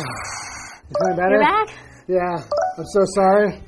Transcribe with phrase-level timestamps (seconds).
[0.00, 0.88] Here we.
[0.88, 1.30] You feeling better?
[1.30, 1.68] You're back?
[2.08, 2.78] Yeah.
[2.78, 3.62] I'm so sorry.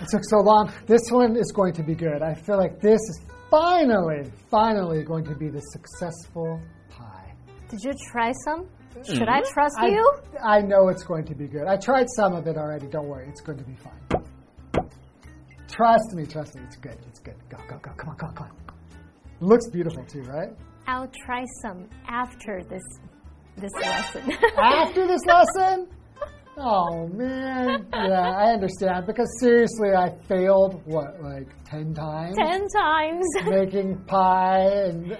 [0.00, 0.72] It took so long.
[0.86, 2.22] This one is going to be good.
[2.22, 3.20] I feel like this is
[3.50, 6.60] finally, finally going to be the successful
[6.90, 7.32] pie.
[7.68, 8.68] Did you try some?
[9.04, 9.28] Should mm-hmm.
[9.28, 10.12] I trust I, you?
[10.42, 11.66] I know it's going to be good.
[11.66, 12.86] I tried some of it already.
[12.86, 13.28] Don't worry.
[13.28, 14.22] It's going to be fine.
[15.68, 16.26] Trust me.
[16.26, 16.62] Trust me.
[16.66, 16.96] It's good.
[17.08, 17.34] It's good.
[17.48, 17.90] Go, go, go.
[17.96, 18.52] Come on, come on, come on.
[19.40, 20.50] Looks beautiful too, right?
[20.86, 22.82] I'll try some after this
[23.56, 24.32] this lesson.
[24.58, 25.88] After this lesson?
[26.56, 29.06] Oh man, yeah, I understand.
[29.08, 33.24] Because seriously, I failed what like ten times Ten times.
[33.46, 35.16] making pie, and uh,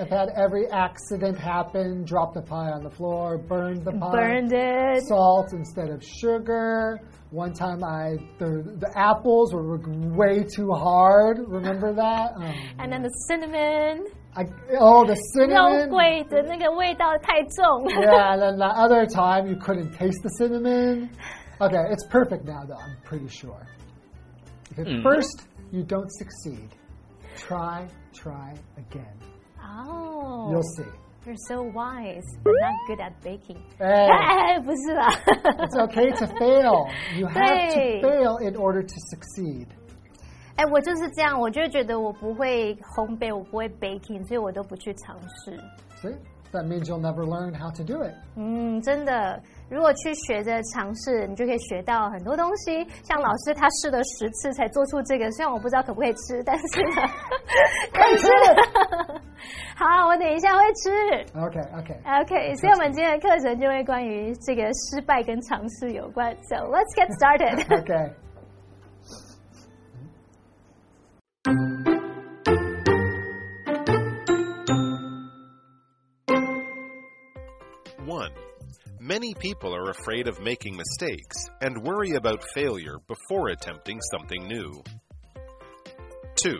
[0.00, 2.04] I've had every accident happen.
[2.04, 5.02] Dropped the pie on the floor, burned the pie, Burned it.
[5.08, 7.00] salt instead of sugar.
[7.30, 9.78] One time, I the the apples were
[10.14, 11.38] way too hard.
[11.48, 12.32] Remember that?
[12.36, 14.04] Um, And then the cinnamon.
[14.35, 14.45] I,
[14.79, 15.89] oh, the 肉 cinnamon.
[15.89, 17.83] 桂的那个味道太重。
[17.89, 21.09] yeah, and then the other time you couldn't taste the cinnamon.
[21.59, 23.67] Okay, it's perfect now, though, I'm pretty sure.
[24.77, 26.69] If at first you don't succeed,
[27.37, 29.15] try, try again.
[29.61, 30.49] Oh.
[30.49, 30.89] You'll see.
[31.25, 33.61] You're so wise, but not good at baking.
[33.77, 35.11] Hey, 哎，不是啦。
[35.59, 36.87] it's okay to fail.
[37.15, 38.01] You have to 对。
[38.01, 39.67] fail in order to succeed.
[40.56, 45.58] 哎，我就是这样，我就觉得我不会烘焙，我不会 baking，所以我都不去尝试。
[46.00, 46.14] See?
[46.52, 48.14] That means you'll never learn how to do it.
[48.36, 52.86] 嗯，真的，如果去学着尝试，你就可以学到很多东西。
[53.02, 57.02] 像老师他试了十次才做出这个，虽然我不知道可不可以吃，但是 呢，
[57.92, 58.28] 可以吃。
[59.76, 60.90] 好，我等一下会吃。
[61.34, 62.22] Okay, okay.
[62.22, 66.34] OK，所以我们今天的课程就会关于这个失败跟尝试有关。
[66.48, 67.66] So let's get started。
[67.82, 68.12] Okay.
[79.06, 84.82] Many people are afraid of making mistakes and worry about failure before attempting something new.
[86.34, 86.58] Two,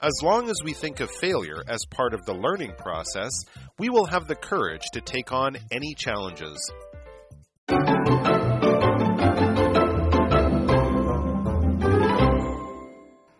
[0.00, 3.30] as long as we think of failure as part of the learning process,
[3.78, 6.56] we will have the courage to take on any challenges.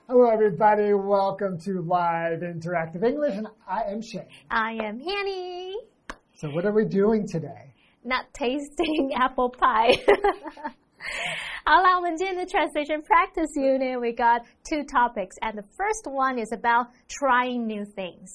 [0.08, 0.92] Hello, everybody.
[0.92, 4.28] Welcome to Live Interactive English, and I am Shane.
[4.50, 5.74] I am Hanny.
[6.34, 7.72] So, what are we doing today?
[8.05, 9.95] Not tasting apple pie.
[11.63, 17.65] 好啦，我们今天的 translation practice unit we got two topics, and the first one is about trying
[17.65, 18.29] new things.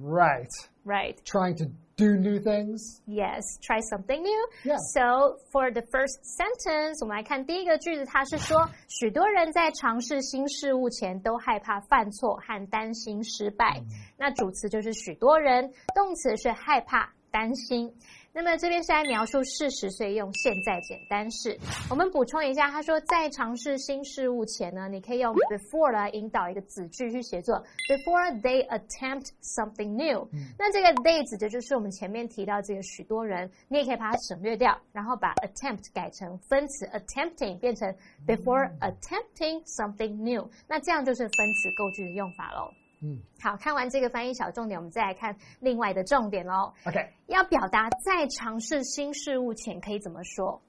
[0.00, 0.50] Right.
[0.84, 1.16] Right.
[1.24, 1.66] Trying to
[1.96, 3.00] do new things.
[3.06, 4.48] Yes, try something new.
[4.64, 4.78] Yeah.
[4.94, 13.80] So for the first sentence，我们来看第一个句子，它是说，许多人在尝试新事物前都害怕犯错和担心失败。
[14.16, 17.93] 那主词就是许多人，动词是害怕、 担心。
[18.33, 21.57] 那么这边是来描述事实，所以用现在简单式。
[21.89, 30.27] 我们补充一下，他说在尝试新事物前呢，你可以用 before 来引导一个子句去写作，before they attempt something new。
[30.57, 37.91] 那这个 they 指的就是我们前面提到这个许多人，你也可以把它省略掉，然后把 attempt 改成分词 attempting，变成
[38.27, 40.47] before attempting something new。
[40.67, 42.71] 那这样就是分词构句的用法喽。
[43.01, 46.73] 嗯，好看完这个翻译小重点，我们再来看另外的重点喽。
[46.83, 47.09] Okay.
[47.27, 50.61] 要表达在尝试新事物前可以怎么说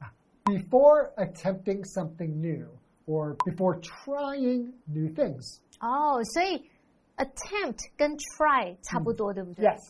[0.45, 2.69] ？Before attempting something new
[3.07, 5.59] or before trying new things.
[5.81, 6.69] 哦，所以
[7.17, 9.81] attempt 跟 try 差不多，对不对 Yes.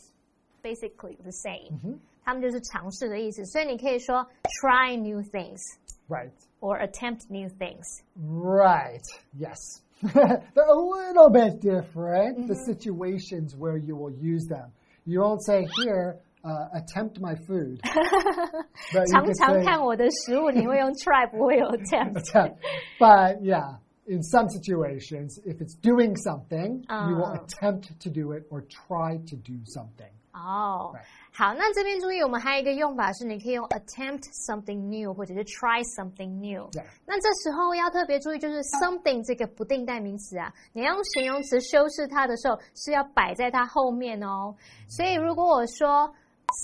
[0.63, 3.45] Basically the same，、他们就是尝试的意思。
[3.47, 4.27] 所以你可以说
[4.61, 5.61] try new things
[6.09, 6.33] Right.
[6.61, 7.85] or attempt new things。
[8.17, 9.03] Right.
[9.39, 9.83] Yes.
[10.02, 14.72] They're a little bit different, the situations where you will use them.
[15.06, 17.80] You won't say, here, uh, attempt my food.
[18.94, 22.16] but you 常 could 常 say, 看我的食物，你会用 try， 不会有 attempt。
[22.16, 22.58] attempt.
[23.00, 23.78] But yeah,
[24.08, 27.40] in some situations, if it's doing something, you will Oh.
[27.40, 30.12] attempt to do it or try to do something.
[30.38, 31.04] 哦 Right.
[31.36, 36.70] 好，那这边注意，我们还有一个用法是，你可以用 attempt something new，或者是 try something new。
[36.72, 36.86] Yeah.
[37.06, 44.56] 那这时候要特别注意，就是 something 这个不定代名词啊，你要用形容词修饰它的时候，是要摆在它后面哦。
[44.88, 46.14] 所以如果我说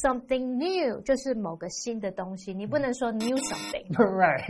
[0.03, 4.45] something new，就是某个新的东西，你不能说 new something， right.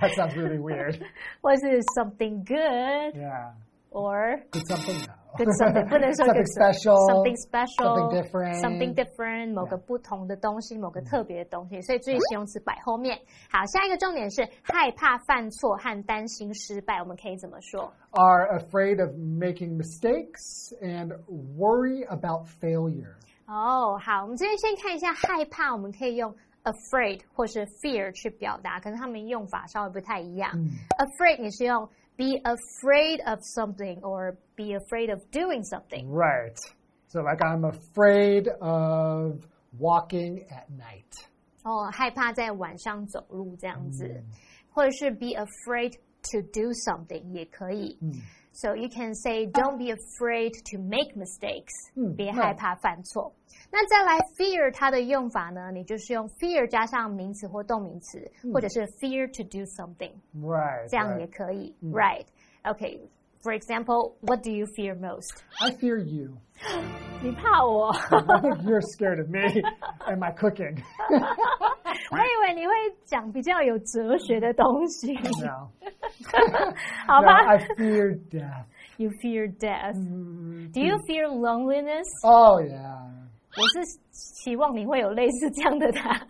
[0.00, 1.00] that sounds really weird.
[1.40, 3.52] 或是 something good Yeah.
[3.90, 5.08] or Did something?
[5.35, 8.61] Good something 不能说 something special, something special, something different.
[8.61, 13.17] something different，某个不同的东西，某个特别的东西，所以注意形容词摆后面。
[13.49, 21.17] 好，下一个重点是害怕犯错和担心失败，我们可以怎么说？Are afraid of making mistakes and
[21.57, 23.15] worry about failure.
[23.47, 26.33] 哦，好，我们这边先看一下害怕，我们可以用
[26.63, 30.51] afraid 或是 fear 去表达，可是他们用法稍微不太一样。
[30.99, 31.85] afraid 你是用
[32.15, 36.08] be afraid of something or be afraid of doing something。
[36.10, 36.56] Right.
[37.08, 39.40] So, like, I'm afraid of
[39.78, 41.10] walking at night.
[41.64, 44.22] 哦，害怕在晚上走路这样子，
[44.70, 45.92] 或者是 be afraid
[46.30, 47.98] to do something 也可以。
[48.52, 53.32] So you can say don't be afraid to make mistakes，、嗯别害怕犯错。
[53.70, 55.70] 那再来 fear 它的用法呢？
[55.70, 58.18] 你就是用 fear 加上名词或动名词，
[58.52, 60.88] 或者是 fear to do something， Right.
[60.88, 61.20] 这样 right.
[61.20, 61.76] 也可以。
[61.82, 62.26] Right?
[63.42, 63.42] Okay.
[63.42, 65.44] For example, what do you fear most?
[65.60, 66.36] I fear you.
[67.22, 67.90] 你怕我？
[68.10, 69.62] I think you're scared of me
[70.06, 70.76] and my cooking.
[72.10, 72.72] 我以为你会
[73.04, 75.14] 讲比较有哲学的东西。
[75.40, 75.70] no.
[77.06, 78.66] 好 No, 吧 I fear death.
[78.98, 79.94] You fear death.
[79.94, 82.06] Do you fear loneliness?
[82.24, 83.06] Oh, yeah.
[83.56, 86.20] 我是期望你会有类似这样的答案，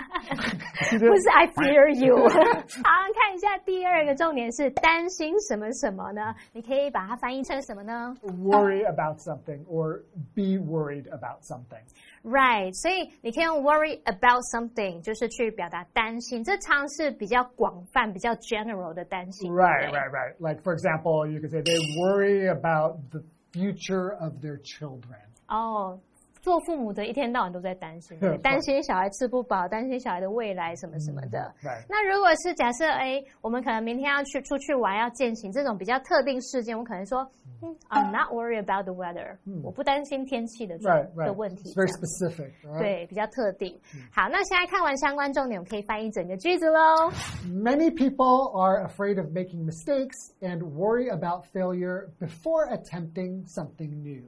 [0.98, 2.16] 不是 I fear you。
[2.16, 6.34] 好，看一下第二个重点是担心什么什么呢？
[6.52, 10.02] 你可以把它翻译成什么呢 Worry about something or
[10.34, 11.82] be worried about something.
[12.22, 19.52] ？Right，所以你可以用 worry about something，就是去表达担心，这常是比较广泛、比较 general 的担心。
[19.52, 20.34] Right, 对不对 right, right.
[20.38, 23.22] Like, for example, you could say they worry about the
[23.52, 25.18] future of their children.
[25.48, 25.98] 哦，
[26.43, 31.53] 做父母的一天到晚都在担心，对担心小孩吃不饱，担心小孩的未来什么什么的。
[31.87, 37.25] 那如果是假设，哎，我们可能明天要去出去玩，要践行这种比较特定事件，我可能说，
[37.61, 41.25] 嗯，I'm not worried about the weather，、我不担心天气的 right.
[41.25, 41.73] 的问题。
[41.75, 42.51] very specific?
[42.77, 43.79] 对，比较特定。
[44.11, 47.09] 好，那现在看完相关重点，我们可以翻译整个句子喽。
[47.47, 54.23] Many people are afraid of making mistakes and worry about failure before attempting something new.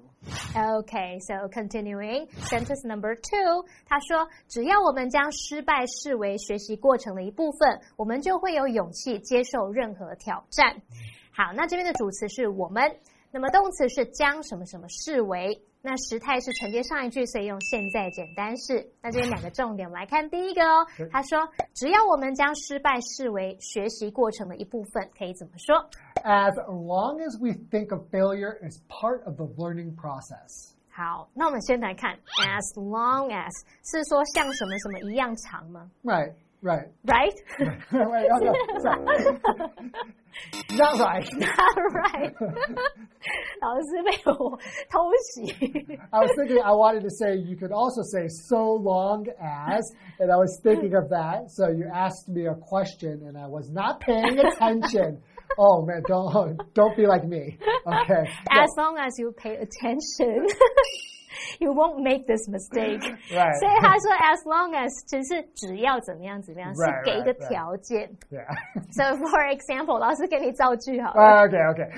[0.55, 2.04] Okay, so continuing
[2.49, 10.81] sentence number two，他说，只要我们将失败视为学习过程的一部分，我们就会有勇气接受任何挑战。
[11.31, 12.95] 好，那这边的主词是我们，
[13.31, 18.89] 那么动词是将什么什么视为，那时态是承接上一句，所以用现在简单式。
[19.01, 20.85] 那这边两个重点，我们来看第一个哦。
[21.11, 25.75] 他说，只要我们将失败视为学习过程的一部分，可以怎么说
[26.23, 30.74] ？As long as we think of failure as part of the learning process.
[30.94, 33.50] 好，那我们先来看，as long as
[33.84, 36.88] 是说像什么什么一样长吗 Right, right.
[37.04, 37.34] ？Right?
[37.90, 39.04] Wait, oh, no, sorry.
[40.76, 41.26] Not right.
[41.38, 42.34] Not right.
[43.60, 44.58] 老师被我
[44.88, 45.98] 偷袭。
[46.10, 49.82] I was thinking I wanted to say you could also say so long as,
[50.18, 51.50] and I was thinking of that.
[51.50, 55.22] So you asked me a question and I was not paying attention.
[55.58, 57.58] oh man, don't don't be like me.
[57.86, 58.28] Okay.
[58.50, 60.46] As long as you pay attention,
[61.58, 63.02] you won't make this mistake.
[63.32, 63.54] Right.
[63.58, 67.48] 所以他说 as long as 只是只要怎么样怎么样，是 Right, 给一个 right, right.
[67.48, 68.10] 条件。
[68.30, 68.46] Yeah.
[68.92, 71.46] So for example，老师给你造句好了。
[71.48, 71.88] okay, okay.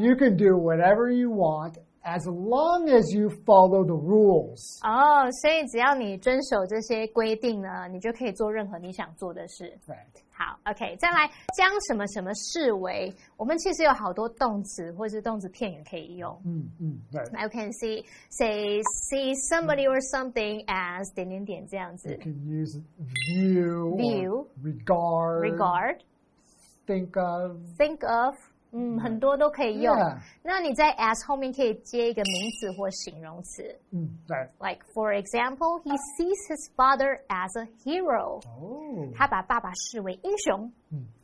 [0.00, 4.60] You can do whatever you want as long as you follow the rules.
[4.82, 9.78] 哦，所以只要你遵守这些规定呢，你就可以做任何你想做的事。
[9.86, 9.96] Right.
[10.32, 16.40] 好，OK，再来将什么什么视为，我们其实有好多动词或是动词片语可以用。
[16.42, 17.36] Mm, mm, right.
[17.36, 18.80] I can see say
[19.10, 24.46] see somebody or something as 点点点这样子 You can use view, or View.
[24.62, 25.98] regard, regard
[26.86, 27.58] think of.
[27.76, 28.34] think of，
[28.74, 30.18] 嗯，很多都可以用 Yeah.。
[30.44, 34.48] 那你在 as 后面可以接一个名词或形容词 Mm, right.
[34.60, 39.12] ，like for example, he sees his father as a hero， Oh.
[39.16, 40.72] 他把爸爸视为英雄。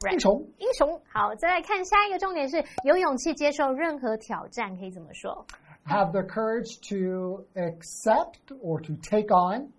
[0.00, 0.12] Right.
[0.14, 0.48] 英雄。
[0.58, 1.00] 英雄。
[1.12, 5.46] 好，再来看下一个重点是有勇气接受任何挑战，可以怎么说？
[5.86, 9.70] have the courage to accept or to take on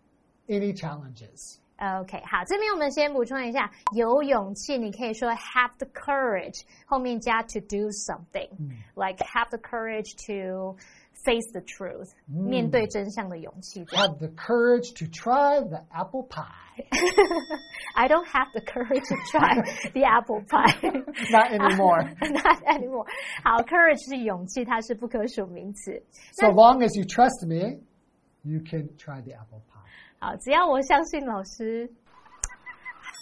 [0.47, 1.57] any challenges.
[1.81, 10.75] OK，好，这边我们先补充一下，有勇气，你可以说 have the courage，后面加 to do something，like、have the courage to
[11.23, 13.85] face the truth，、面对真相的勇气。
[13.85, 16.45] 这样 Have the courage to try the apple pie.
[17.93, 19.61] I don't have the courage to try
[19.93, 20.73] the apple pie.
[21.29, 22.09] Not anymore.
[22.21, 23.05] Not anymore.
[23.43, 26.01] 好，courage 是勇气，它是不可数名词。
[26.33, 27.81] so long as you trust me,
[28.41, 29.70] you can try the apple pie.
[30.22, 31.90] 好，只要我相信老师，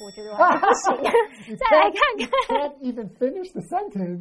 [0.04, 2.70] 我觉得我还不行，再来看看。
[2.80, 4.20] Even finish the sentence.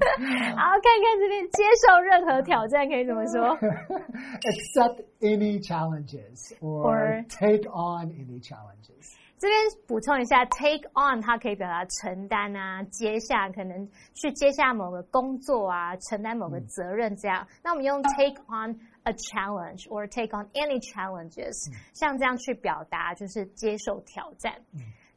[0.55, 9.18] 好，看看这边接受任何挑战可以怎么说？Accept any challenges Or- take on any challenges.
[9.38, 17.46] 这边补充一下，take on 它可以表达承担啊，接下可能去接下某个工作啊，承担某个责任这样。
[17.62, 21.52] 那我们用 take on a challenge or take on any challenges，、
[21.92, 24.54] 像这样去表达就是接受挑战，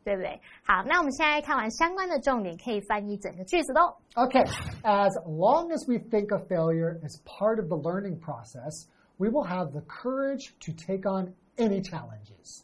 [0.04, 0.42] 对不对？
[0.66, 3.96] 好，那我们现在看完相关的重点，可以翻译整个句子喽。
[4.16, 4.46] Okay,
[4.84, 9.48] as long as we think of failure as part of the learning process, we will
[9.48, 12.64] have the courage to take on any challenges.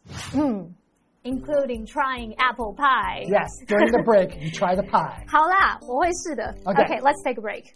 [1.28, 3.24] Including trying apple pie.
[3.28, 5.24] Yes, during the break, you try the pie.
[5.28, 6.54] 好啦，我会试的。
[6.66, 6.84] Okay.
[6.84, 7.72] okay, let's take a break.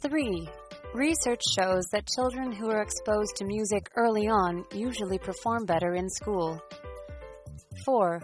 [0.00, 0.48] Three,
[0.94, 6.08] research shows that children who are exposed to music early on usually perform better in
[6.10, 6.60] school.
[7.84, 8.20] Four,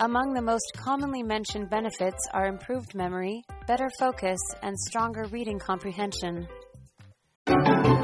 [0.00, 6.46] among the most commonly mentioned benefits are improved memory, better focus, and stronger reading comprehension.
[7.87, 8.03] Welcome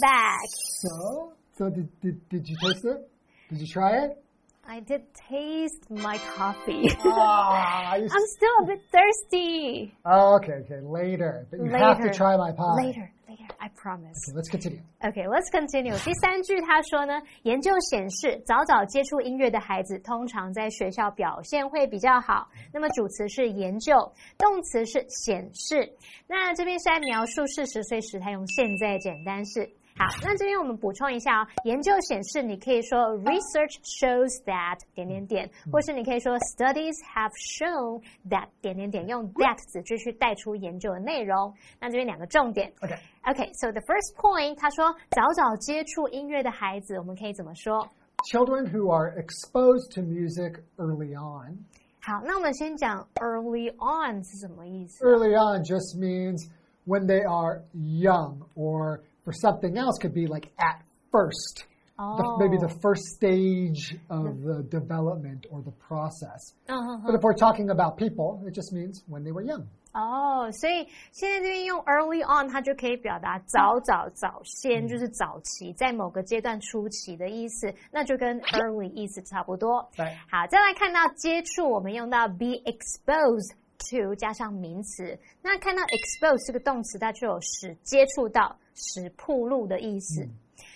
[0.00, 0.40] back.
[0.80, 3.08] So, so did, did, did you taste it?
[3.50, 4.21] Did you try it?
[4.69, 6.89] I did taste my coffee.
[7.05, 9.93] Ah, you I'm still a bit thirsty.
[10.03, 11.47] Oh, okay, okay, later.
[11.49, 12.13] But you have to Later.
[12.13, 12.75] try my pie.
[12.75, 14.17] Later, later, I promise.
[14.27, 14.81] Okay, let's continue.
[15.01, 15.97] Okay, let's continue.
[16.03, 22.49] 第三句他说呢，研究显示，早早接触音乐的孩子通常在学校表现会比较好。
[22.73, 23.95] 那么主词是研究，
[24.37, 25.89] 动词是显示。
[26.27, 29.69] 那这边是在描述事实，所以时态用现在简单式。
[29.97, 41.51] 好，那这边我们补充一下哦，研究显示，你可以说 research shows that 点点点，或是你可以说 studies have shown that 点点点，用 that 子句去带出研究的内容。
[41.79, 42.71] 那这边两个重点。
[42.79, 42.99] Okay.
[43.23, 47.89] Okay, so the first point，他说早早接触音乐的孩子，我们可以怎么说？
[48.31, 51.57] Children who are exposed to music early on.
[52.01, 55.03] 好，那我们先讲 early on 是什么意思？
[55.03, 56.47] Early on just means
[56.85, 60.81] when they are young, or for something else, could be like at
[61.11, 61.65] first.
[61.99, 66.53] The, maybe the first stage of the development or the process.
[66.67, 69.65] 嗯哼 But if we're talking about people, it just means when they were young.
[69.93, 79.89] 哦，所以现在这边用 early on，它就可以表达早早早先，就是早期，在某个阶段初期的意思，那就跟 early 意思差不多。
[79.95, 83.53] 对好，再来看到接触，我们用到 be exposed
[83.90, 90.28] To 加上名词，那看到 expose 这个动词，它就有使接触到、使铺路的意思。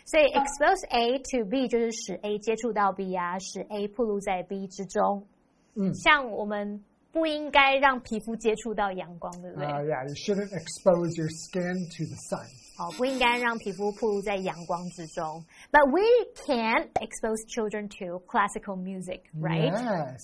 [0.05, 5.27] 所以 expose A to B 就是使 A 接触到 B 啊，使 A 暴露在 B 之中。
[5.75, 6.83] 嗯像我们
[7.13, 12.47] 不应该让皮肤接触到阳光，对不对？Uh, yeah, you shouldn't expose your skin to the sun.
[12.79, 15.45] 哦，不应该让皮肤暴露在阳光之中。
[15.73, 16.03] But we
[16.35, 19.73] can expose children to classical music, right?
[19.73, 20.21] Yes.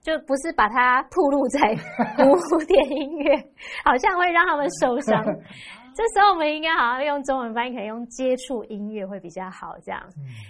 [0.00, 1.74] 就不是把它吐露在
[2.16, 3.36] 古典音乐，
[3.84, 5.24] 好像会让他们受伤。
[5.98, 10.00] 这时候我们应该好像用中文翻译，可以用接触音乐会比较好，这样。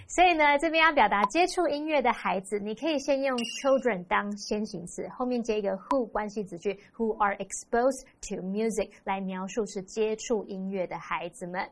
[0.07, 11.67] 所以呢，这边要表达接触音乐的孩子，你可以先用 children 当先行词，后面接一个 who 关系子句，who are exposed to music 来描述是接触音乐的孩子们。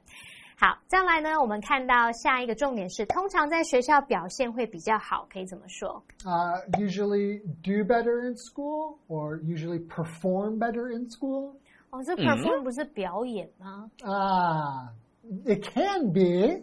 [0.57, 6.01] 好，再来呢，我们看到下一个重点是，通常在学校表现会比较好，可以怎么说？
[6.25, 11.57] Uh, usually do better in school or usually perform better in school.
[11.91, 13.91] 哦，这 perform 不是表演吗？
[14.03, 14.89] Ah,
[15.45, 16.63] it can be,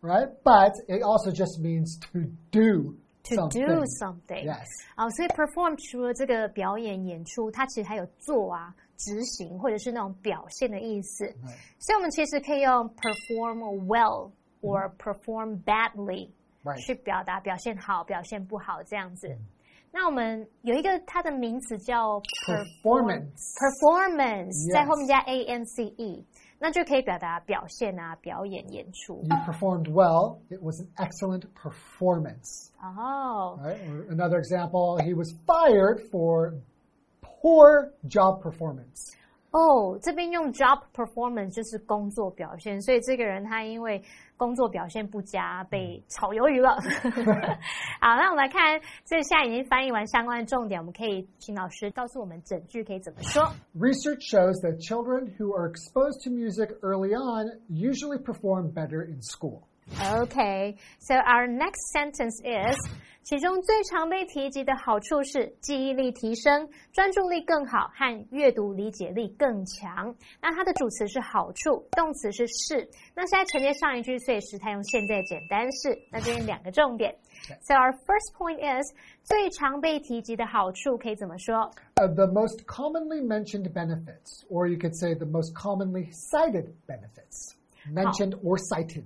[0.00, 0.30] right?
[0.44, 2.20] But it also just means to
[2.52, 2.94] do
[3.24, 3.66] To something.
[3.66, 4.64] do something， Yes.
[4.96, 11.25] 哦，所以 perform 除了这个表演演出，它其实还有做啊、 执行或者是那种表现的意思。
[11.79, 16.29] 所以我们其实可以用 perform well or perform badly.
[16.77, 19.27] 去表达表现好、表现不好这样子。
[19.91, 23.31] 那我们有一个它的名词叫 Performance.
[23.55, 26.25] performance，在后面加 a n c e，
[26.59, 29.21] 那就可以表达表现啊、表演、演出。
[29.23, 30.39] You performed well.
[30.49, 32.71] It was an excellent performance.
[32.81, 33.77] 哦，Right?
[34.09, 36.55] Another example, he was fired for
[37.44, 39.14] poor job performance.
[39.52, 44.00] 哦，这边用 job performance 就是工作表现，所以这个人他因为
[44.36, 46.76] 工作表现不佳被炒鱿鱼了。
[48.00, 53.42] 好，那我们来看，这现在已经翻译完相关的重点，我们可以请老师告诉我们整句可以怎么说。
[53.74, 59.20] Research shows that children who are exposed to music early on usually perform better in
[59.20, 59.62] school.
[59.98, 62.76] Okay, so our next sentence is
[63.22, 70.14] 其中最常被提及的好处是记忆力提升、专注力更好和阅读理解力更强。
[70.40, 72.88] 那它的主词是好处，动词是是。
[73.14, 75.96] 那现在承接上一句，所以时态用现在简单式。
[76.10, 77.14] 那这边两个重点。
[77.62, 78.86] So our first point is
[79.22, 81.70] 最常被提及的好处可以怎么说？
[81.96, 87.54] Uh, the most commonly mentioned benefits, or you could say the most commonly cited benefits,
[87.92, 89.04] mentioned or cited.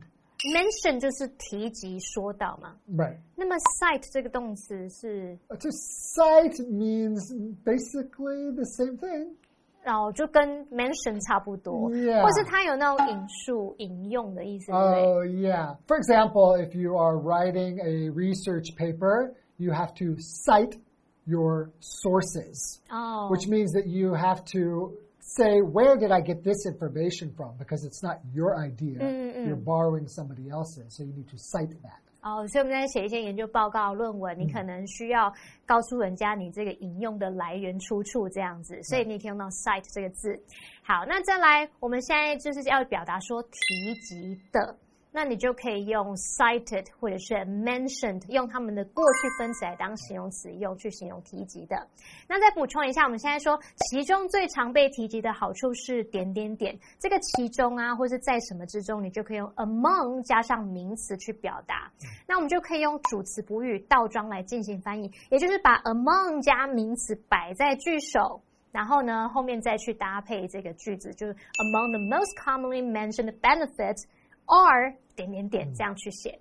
[0.53, 2.77] mention 就是提及、说到嘛。
[2.91, 3.17] Right.
[3.37, 5.39] 那么 cite 这个动词是？
[5.49, 7.21] To cite means
[7.65, 9.35] basically the same thing.
[9.83, 12.23] 然后就跟 mention 差不多，yeah.
[12.23, 14.73] 或是它有那种引述、引用的意思。
[14.73, 15.77] Oh, yeah.
[15.87, 20.79] For example, if you are writing a research paper, you have to cite
[21.27, 23.29] your sources, oh.
[23.31, 24.97] which means that you have to
[25.38, 27.58] say, where did I get this information from?
[27.58, 28.98] Because it's not your idea.
[29.00, 29.48] Mm -mm.
[29.48, 30.96] You're borrowing somebody else's.
[30.96, 32.02] So you need to cite that.
[32.22, 35.32] 哦，所以我们在写一些研究报告、论文，你可能需要
[35.66, 40.38] 告诉人家你这个引用的来源出处这样子，所以你可以用到 cite 这个字。
[40.84, 44.76] 好，那再来，我们现在就是要表达说提及的。
[45.12, 51.88] 那你就可以用 cited 或者是 mentioned，用他们的过去分词来当形容词用，去形容提及的。
[52.28, 61.92] 那再补充一下，我们现在说其中最常被提及的好处是点点点，这个其中啊，或是在什么之中，你就可以用 among 加上名词去表达。
[62.28, 74.04] 那我们就可以用主词补语倒装来进行翻译，也就是把 among 加名词摆在句首，然后呢后面再去搭配这个句子，就是 among the most commonly mentioned benefits。
[74.50, 76.38] Or 点点点这样去写。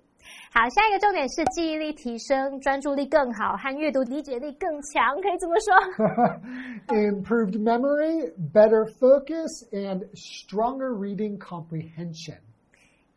[0.51, 5.73] 好，下一个重点是记忆力提升、专注力更好和阅读理解力更强，可以怎么说
[6.95, 12.37] ？Improved memory, better focus, and stronger reading comprehension.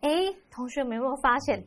[0.00, 1.64] 哎，同学们有没有发现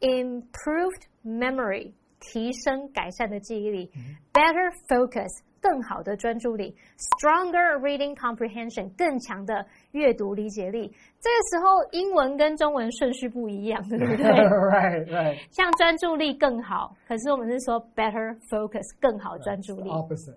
[0.00, 3.90] ，improved memory 提升、改善的记忆力
[4.32, 5.28] ，better focus
[5.60, 10.86] 更好的专注力，stronger reading comprehension 更强的阅读理解力。
[11.20, 14.16] 这个时候英文跟中文顺序不一样，对不对？
[14.26, 15.38] Right, right.
[15.50, 19.90] 像专注力更好，可是我们是说 better focus 更好专注力。
[19.90, 20.36] Opposite.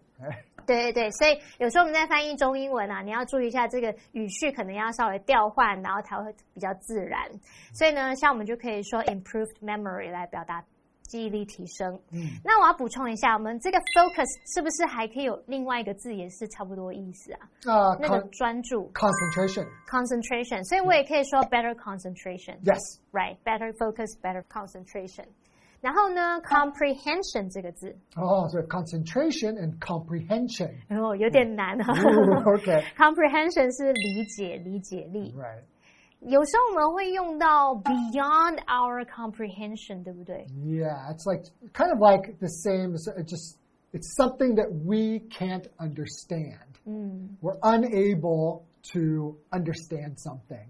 [0.65, 7.27] 对对对，所以有时候我们在翻译中英文啊，你要注意一下这个语序可能要稍微调换，然后才会比较自然。
[7.73, 10.63] 所以呢，像我们就可以说 improved memory 来表达。
[11.09, 11.99] 记忆力提升。
[12.13, 17.39] 嗯，那我要补充一下，我们这个 focus 是不是还可以有另外一个字，也是差不多意思啊？
[17.65, 22.55] 啊，那个专注 concentration concentration，所以我也可以说 better concentration。
[22.63, 25.25] Yes，right，better focus，better concentration。
[25.81, 31.85] 然后呢，comprehension 这个字哦，所以 concentration and comprehension，然后有点难啊。
[32.45, 35.33] OK，comprehension 是理解、理解力。
[35.37, 35.63] Right。
[36.20, 40.46] 有时候我们会用到 beyond our comprehension，对不对？
[40.64, 42.94] Yeah, it's like kind of like the same.
[42.94, 43.58] It just
[43.92, 46.78] it's something that we can't understand.
[46.87, 47.37] Mm.
[47.42, 50.66] We're unable to understand something.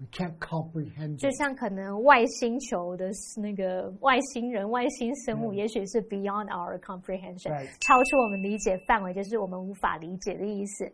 [0.00, 1.18] We can't comprehend.
[1.18, 3.10] 就像可能外星球的
[3.42, 10.84] 那个外星人、外星生物，也许是 beyond our comprehension，超出我们理解范围，就是我们无法理解的意思。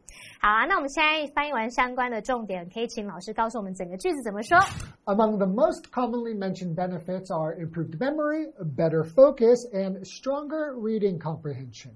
[0.40, 4.56] 好啊，那我们现在翻译完相关的重点，可以请老师告诉我们整个句子怎么说。
[5.04, 11.90] Among the most commonly mentioned benefits are improved memory, better focus, and stronger reading comprehension.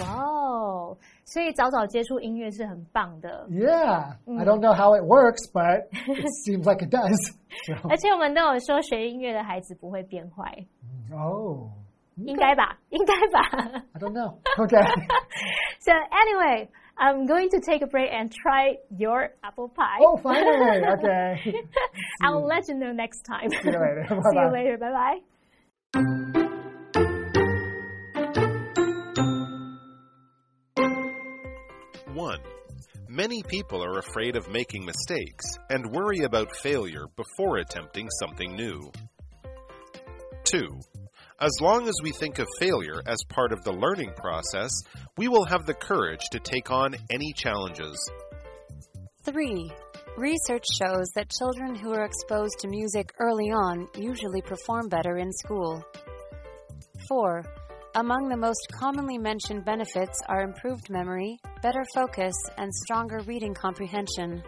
[0.00, 3.46] 哇哦，所以早早接触音乐是很棒的。
[3.50, 7.36] Yeah, I don't know how it works, but it seems like it does.
[7.88, 10.66] 而且我们都有说，学音乐的孩子不会变坏。
[11.12, 11.70] 哦，
[12.16, 12.78] 应该吧？
[12.90, 13.84] 应该吧？
[13.92, 14.38] I don't know.
[14.56, 14.82] Okay.
[15.80, 16.68] So anyway.
[16.96, 19.98] I'm going to take a break and try your apple pie.
[20.00, 20.86] Oh, finally!
[20.94, 21.52] Okay.
[22.22, 23.50] I will let you know next time.
[23.50, 24.06] See you later.
[24.06, 24.78] See you later.
[24.78, 25.18] Bye
[25.92, 26.47] bye.
[33.19, 38.89] Many people are afraid of making mistakes and worry about failure before attempting something new.
[40.45, 40.65] 2.
[41.41, 44.71] As long as we think of failure as part of the learning process,
[45.17, 47.99] we will have the courage to take on any challenges.
[49.25, 49.69] 3.
[50.15, 55.33] Research shows that children who are exposed to music early on usually perform better in
[55.33, 55.83] school.
[57.09, 57.43] 4.
[57.95, 64.43] Among the most commonly mentioned benefits are improved memory, better focus, and stronger reading comprehension.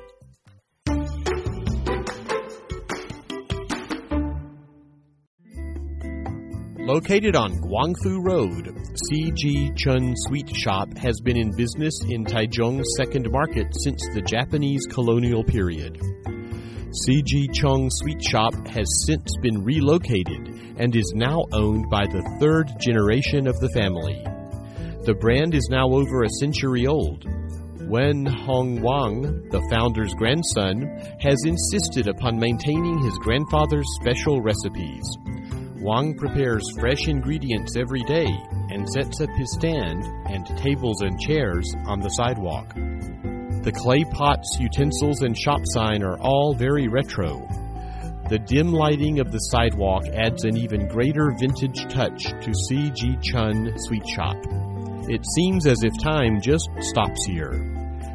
[6.85, 8.77] Located on Guangfu Road,
[9.09, 9.71] C.G.
[9.75, 15.43] Chun Sweet Shop has been in business in Taichung's second market since the Japanese colonial
[15.43, 15.99] period.
[16.91, 22.67] CG Chung Sweet Shop has since been relocated and is now owned by the third
[22.81, 24.21] generation of the family.
[25.05, 27.25] The brand is now over a century old.
[27.87, 30.81] Wen Hong Wang, the founder's grandson,
[31.21, 35.17] has insisted upon maintaining his grandfather's special recipes.
[35.79, 38.27] Wang prepares fresh ingredients every day
[38.69, 42.75] and sets up his stand and tables and chairs on the sidewalk.
[43.63, 47.47] The clay pots, utensils, and shop sign are all very retro.
[48.27, 53.17] The dim lighting of the sidewalk adds an even greater vintage touch to C.G.
[53.21, 54.37] Chun Sweet Shop.
[55.09, 57.51] It seems as if time just stops here.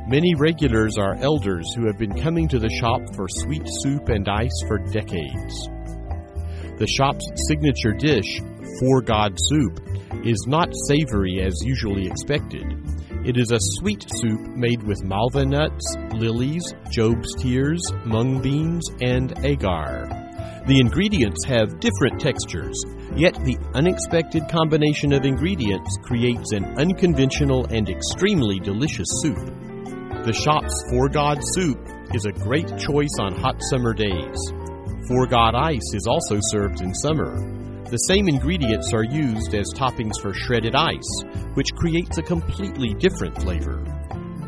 [0.08, 4.28] Many regulars are elders who have been coming to the shop for sweet soup and
[4.28, 5.68] ice for decades.
[6.78, 8.40] The shop's signature dish,
[8.80, 9.80] Four God Soup,
[10.24, 12.85] is not savory as usually expected.
[13.26, 16.62] It is a sweet soup made with malva nuts, lilies,
[16.92, 20.06] Job's tears, mung beans, and agar.
[20.68, 22.80] The ingredients have different textures,
[23.16, 29.42] yet the unexpected combination of ingredients creates an unconventional and extremely delicious soup.
[30.22, 31.80] The shop's Four God soup
[32.14, 34.38] is a great choice on hot summer days.
[35.08, 37.34] Four God ice is also served in summer.
[37.88, 41.22] The same ingredients are used as toppings for shredded ice,
[41.54, 43.80] which creates a completely different flavor.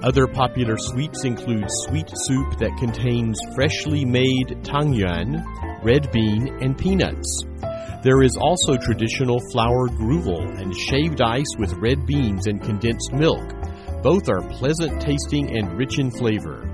[0.02, 5.44] Other popular sweets include sweet soup that contains freshly made tangyuan,
[5.84, 7.44] red bean, and peanuts.
[8.02, 13.54] There is also traditional flour gruel and shaved ice with red beans and condensed milk.
[14.02, 16.67] Both are pleasant tasting and rich in flavor.